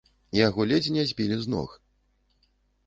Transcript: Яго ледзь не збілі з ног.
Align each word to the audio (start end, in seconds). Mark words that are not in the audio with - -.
Яго 0.37 0.61
ледзь 0.71 0.89
не 0.95 1.03
збілі 1.11 1.39
з 1.43 1.55
ног. 1.57 1.79